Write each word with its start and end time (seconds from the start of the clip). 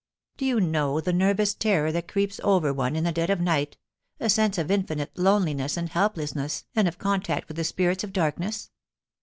Do 0.37 0.45
you 0.45 0.59
know 0.59 0.99
the 0.99 1.13
nervous 1.13 1.53
terror 1.53 1.91
that 1.91 2.07
creeps 2.07 2.41
over 2.43 2.73
one 2.73 2.95
in 2.95 3.03
the 3.03 3.11
dead 3.11 3.29
cf 3.29 3.39
night— 3.39 3.77
a 4.19 4.31
sense 4.31 4.57
of 4.57 4.71
infinite 4.71 5.15
loneliness 5.15 5.77
and 5.77 5.89
helplessness 5.89 6.65
and 6.75 6.87
of 6.87 6.97
ccntact 6.97 7.47
with 7.47 7.57
the 7.57 7.63
spirits 7.63 8.03
of 8.03 8.11
darkness 8.11 8.71